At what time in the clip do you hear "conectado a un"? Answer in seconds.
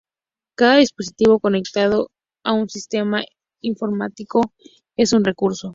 1.39-2.67